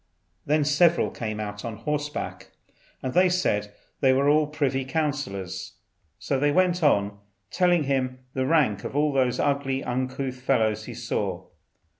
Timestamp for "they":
3.13-3.29, 6.39-6.49